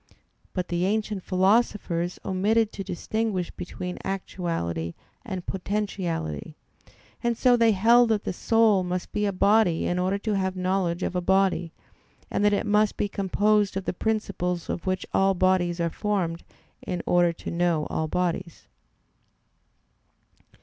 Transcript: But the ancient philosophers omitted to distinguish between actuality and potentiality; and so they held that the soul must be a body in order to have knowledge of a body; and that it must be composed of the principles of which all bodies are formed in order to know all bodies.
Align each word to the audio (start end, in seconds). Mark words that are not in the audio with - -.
But 0.53 0.69
the 0.69 0.83
ancient 0.87 1.21
philosophers 1.21 2.17
omitted 2.25 2.71
to 2.71 2.83
distinguish 2.83 3.51
between 3.51 3.99
actuality 4.03 4.95
and 5.23 5.45
potentiality; 5.45 6.55
and 7.23 7.37
so 7.37 7.55
they 7.55 7.73
held 7.73 8.09
that 8.09 8.23
the 8.23 8.33
soul 8.33 8.83
must 8.83 9.11
be 9.11 9.27
a 9.27 9.31
body 9.31 9.85
in 9.85 9.99
order 9.99 10.17
to 10.17 10.35
have 10.35 10.55
knowledge 10.55 11.03
of 11.03 11.15
a 11.15 11.21
body; 11.21 11.71
and 12.31 12.43
that 12.43 12.51
it 12.51 12.65
must 12.65 12.97
be 12.97 13.07
composed 13.07 13.77
of 13.77 13.85
the 13.85 13.93
principles 13.93 14.71
of 14.71 14.87
which 14.87 15.05
all 15.13 15.35
bodies 15.35 15.79
are 15.79 15.91
formed 15.91 16.41
in 16.81 17.03
order 17.05 17.31
to 17.33 17.51
know 17.51 17.85
all 17.91 18.07
bodies. 18.07 18.65